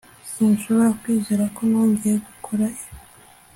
sinshobora 0.31 0.89
kwizera 1.01 1.43
ko 1.55 1.61
nongeye 1.69 2.17
gukora 2.25 2.65
ibi 2.73 2.85